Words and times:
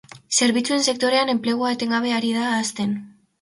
zerbitzuen 0.35 0.79
sektorean 0.93 1.31
emplegua 1.33 1.75
etengabe 1.75 2.15
hari 2.17 2.33
da 2.39 2.49
hazten 2.55 2.99